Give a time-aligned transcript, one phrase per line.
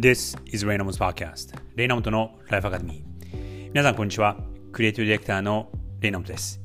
[0.00, 4.38] This is Raynamo's Podcast レイナモトのライフアカデミー皆さんこんにちは。
[4.72, 6.58] クリエイティブディレクターのレイナモトです。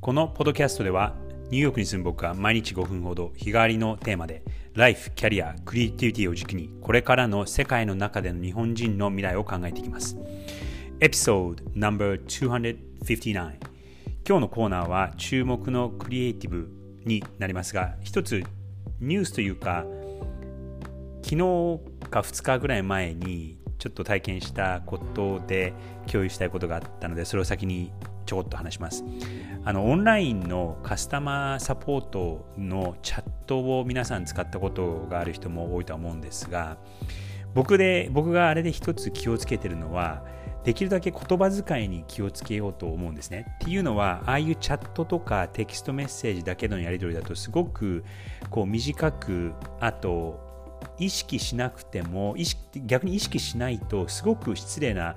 [0.00, 1.14] このポッドキャストでは
[1.50, 10.16] ニューヨークに住む僕が毎日5分ほど日替わりのテーマでライフ、キャリア、クリエイティビティを軸にこれからの世界の中での日本人の未来を考えていきます。
[11.00, 13.34] エピソード No.259
[14.26, 16.70] 今日のコーナーは注目のクリエイティブ
[17.04, 18.42] になりますが一つ
[18.98, 19.84] ニュースというか
[21.22, 25.72] 昨日か2日ぐらい前にちょっと体験したことで
[26.10, 27.92] 共有したいことがあったのでそれを先に
[28.26, 29.04] ちょこっと話します
[29.64, 36.76] あのオンラインのカスタマーサポートのチャットを皆さん使ったことがある人も多いとは思うんですが
[37.54, 40.22] 僕で僕があれで一つ気をつけてるのは
[40.64, 43.46] できるだけ言葉遣いに気をつけようと思うんですね。
[43.54, 48.04] っていうのは、ああいうチャットとかテキストメッセージだけのやり取りだとすごく
[48.50, 50.47] こう短く、あと
[50.98, 55.16] 意識しなくても意識逆に意識しないとすごく失礼な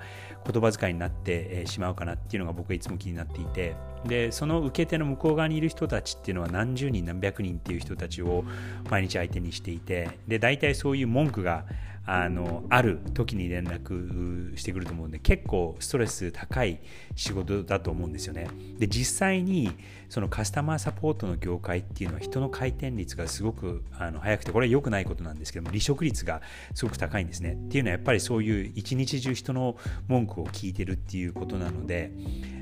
[0.50, 3.74] 言葉遣いになってしまうかなっていうのが僕はいつも気になっていて。
[4.06, 8.44] でその受け手の向こう側にいる人たちっていうのは何十人何百人っていう人たちを
[8.90, 11.64] 毎日相手にしていてで大体そういう文句が
[12.04, 16.80] あのある時に連絡してくると思うんで結構ストレス高い
[17.14, 18.48] 仕事だと思うんですよね。
[18.78, 19.70] で実際に
[20.08, 26.42] そのカスタマーサポートの業界っていうのは人の回転率がすごくあの早くてこれは良くないことなんですけども離職率が
[26.74, 27.52] すごく高いんですね。
[27.52, 29.76] っていうのはやっぱりそういう一日中人の
[30.08, 32.10] 文句を聞いてるっていうことなので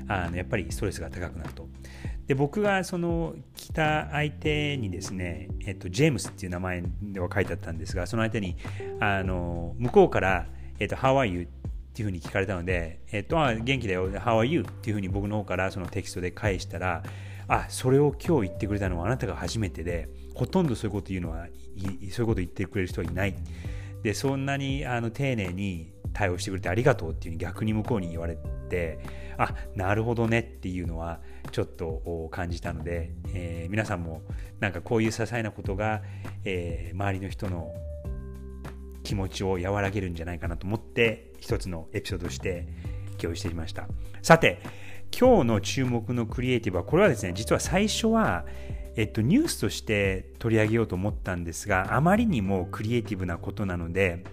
[0.07, 1.67] あのやっぱりストレスが高くなると
[2.27, 8.55] で僕がその来た相手にですね、えっと、ジェームスっていう名前では書いてあったんですがその相手に
[8.99, 10.47] あの向こうから、
[10.79, 11.47] えっと、How are you?
[11.91, 14.61] っていうふうに聞かれたので、えっと、あ元気だよ、How are you?
[14.61, 17.03] っていうふうに僕の方からそのテキストで返したら、
[17.49, 23.35] あ、それを今日言ってくれたのはあなたが初めてで、ほとんどそういうこと言うのは、そういうこと言ってくれる人はいない。
[24.03, 28.41] で、そんなにあの丁寧に対応してくれてありがとうっていうふうに逆に向こうに言われて、
[29.37, 31.19] あ、なるほどねっていうのは
[31.51, 34.21] ちょっと感じたので、えー、皆さんも
[34.59, 36.01] なんかこういう些細なことが、
[36.45, 37.71] えー、周りの人の
[39.03, 42.67] 気持ちを和らげるんじゃないかなと思って一つのエピソードとして
[43.17, 43.87] 共有してみました。
[44.21, 44.61] さて
[45.17, 48.45] 今日の注目のクリエイティブはこれはですね実は最初は
[48.97, 54.25] えっと、ニュースとして取り上げようと思ったんですがあまりにもクリエイティブなことなので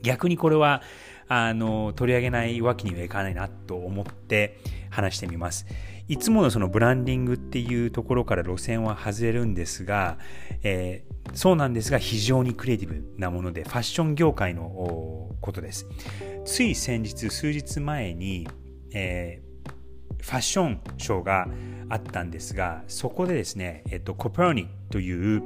[0.00, 0.82] 逆にこれは
[1.28, 4.58] あの取り上げないわけにはいかないなと思って
[4.90, 5.66] 話してみます。
[6.08, 10.18] いつものそのブランディングっていうところから路線は外れるんですが、
[10.62, 15.86] えー、そうなんですが非常にクリエイティブなものでファッション業界のことです。
[16.44, 18.48] つい先日数日前に、
[18.92, 21.48] えー、ファッションショーが
[21.88, 25.42] あったんですがそこでですね、えっと、コペーニという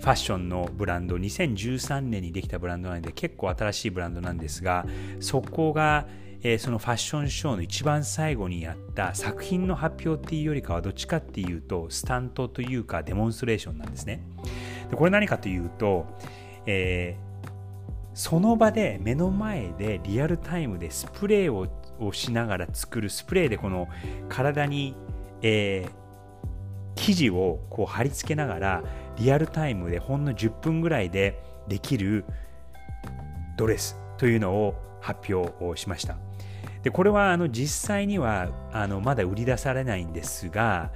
[0.00, 4.86] ファッションのブランド2013年にできたブランドなので結構新しいブランドなんですが
[5.20, 6.06] そこが
[6.42, 14.22] えー、そのファッションショーの一番最後にやった作品の発表っていうよりかはどっちかっていうとスタントというかデモンストレーションなんですね。
[14.90, 16.06] でこれ何かというと、
[16.64, 17.50] えー、
[18.14, 21.68] その場で目の前でリアルタイムでスプレーを
[22.00, 23.86] をしながら作るスプレーでこの
[24.30, 24.96] 体に、
[25.42, 25.90] えー、
[26.94, 28.82] 生地をこう貼り付けながら
[29.20, 31.38] リアルタイムでほんの10分ぐらいで
[31.68, 32.24] できる
[33.56, 36.16] ドレスというのを発表しました。
[36.82, 40.90] でこれはあの実際にはあのまだ売り出されないんですが、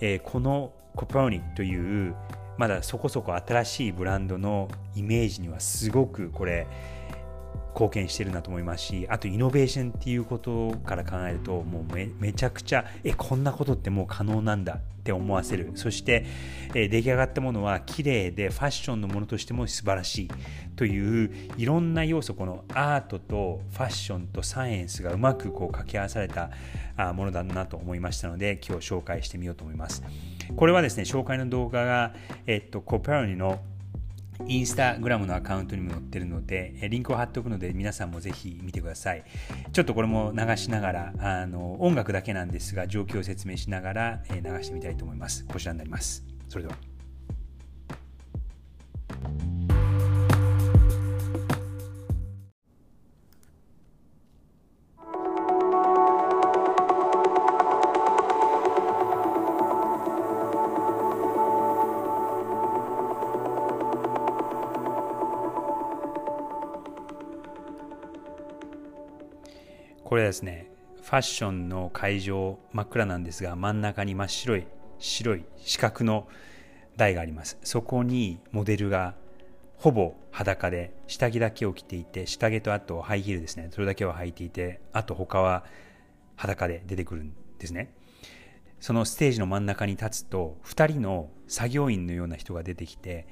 [0.00, 2.14] えー、このコプロニという
[2.56, 6.66] まだそこそこ新しいブランドのイメージにはすごくこれ
[7.76, 15.70] 貢献してるなと思いますしあとイノベーションっていうことから考えるともうめめちゃくちゃえこんなことってもう可能なんだって思わせる。
[15.76, 16.26] そして、
[16.74, 20.30] え出来上がったものは綺麗でファッションのものとしても素晴らしい。
[20.74, 26.50] といういろんな要素このアートとファッションとサイエンスがうまくこう掛け合わされた
[27.14, 30.02] ものだなと思いましたので今日紹介してみようと思います。
[30.56, 32.12] これはですね紹介の動画が、
[32.48, 33.60] えっと、コペラニの
[34.46, 39.24] インスタグラムのアカウントにも載ってるので、リンクを貼っておくので皆さんもぜひ見てください。
[39.72, 45.44] ちょっとこれも流しながら、あの音楽だけなんですが、状況を説明しながら流してみたいと思います。
[45.46, 46.24] こちらになります。
[46.48, 46.76] それでは。
[70.16, 70.70] これですね、
[71.02, 74.66] ファッションの会場、真っ暗なんですが、真ん中に真っ白い、
[74.98, 76.26] 白い四角の
[76.96, 77.58] 台があります。
[77.64, 79.14] そこにモデルが
[79.76, 83.68] ほぼ裸で下着だけを着ていて下着とあとハイヒールですね。
[83.72, 85.66] それだけを履いていてあと他は
[86.34, 87.92] 裸で出てくるんですね。
[88.80, 93.26] そのステージの真ん中に立つと2人の作業員のような人が出てきて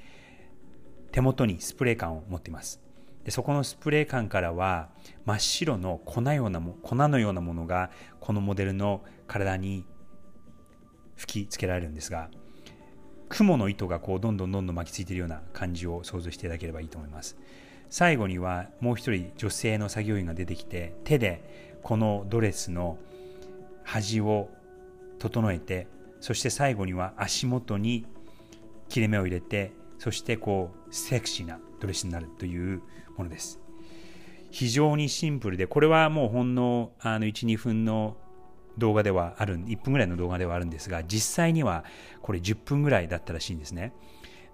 [1.11, 2.84] 手元にスプレー缶を持っています。
[3.25, 4.89] でそこのスプレー缶からは
[5.25, 9.85] 真っ白の粉ようなも粉のようなものがこのモデルの体に
[11.15, 12.29] 吹きつけられるんですが
[13.27, 17.37] 雲の糸がこうどんどんどんどん巻きついているような感じを想像していただければいいと思います。
[17.89, 22.97] 最後にはもう一人女性の作業員が出てきて手でこのドレスの
[23.83, 24.49] 端を
[25.19, 25.87] 整えて
[26.19, 28.05] そして最後には足元に
[28.89, 32.81] 切れ目を入れてそしてこうセクシーなドレスになるという
[33.17, 33.59] ものです。
[34.51, 38.15] 非常にシンプルでこれはもうほんのあの12分の
[38.77, 41.83] 動画ではある1分ぐらいの動画ではあるんですが実際には
[42.21, 43.93] これ10分ぐらいだったらしいんですね。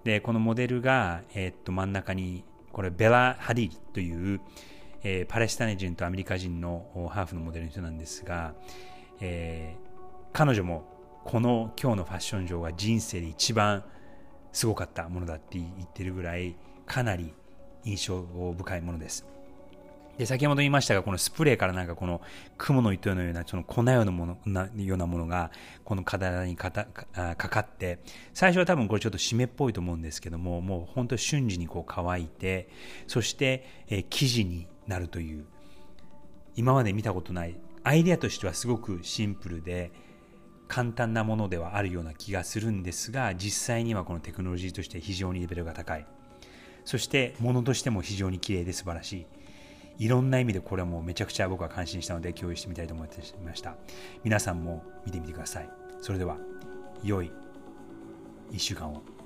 [0.03, 4.41] でこのモデルが、えー、っと真ん中にこれベラ・ハディという、
[5.03, 8.55] えー、パレスチナ人とアメリカ人のハーフのモデルの人なんですが、
[9.19, 10.83] えー、彼女も
[11.25, 13.83] この今日のファッション上が人生で一番
[14.51, 16.55] すごかったものだって言ってるぐらい
[16.91, 17.33] かなり
[17.85, 19.25] 印象深いものです。
[20.17, 22.19] で先ほど言いましたが、このスプレーからなんかこの
[22.57, 25.51] 雲の糸のようなその粉ようなものなようなものが
[25.85, 27.99] この体にかたかかって、
[28.33, 32.67] 最初は多分これちょっと湿っぽいと思うんですけども、もう本当瞬時にこう乾いて、
[33.07, 35.45] そして、え生地になるという、
[36.57, 39.91] 今まで見たことない、アイデアとしてはすごくシンプルで、
[40.67, 46.07] 簡単なものではあるような気がするんですが実際にはこのテクノロジーとして非常にレベルが高い
[46.85, 49.25] そして物としても非常に綺麗で素晴らしい。
[49.99, 53.07] いろんな意味でこれはもうめちゃくちゃ僕は感心したので共有してみたいと思い
[53.45, 53.75] ました。
[54.23, 55.69] 皆さんも見てみてください。
[56.01, 56.37] それでは
[57.03, 57.31] 良い
[58.51, 59.20] 1週間を。